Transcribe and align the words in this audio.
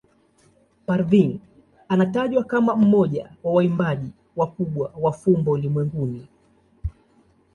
Parveen 0.85 1.39
anatajwa 1.89 2.43
kama 2.43 2.75
mmoja 2.75 3.31
wa 3.43 3.53
waimbaji 3.53 4.11
wakubwa 4.35 4.93
wa 5.01 5.11
fumbo 5.13 5.51
ulimwenguni. 5.51 6.27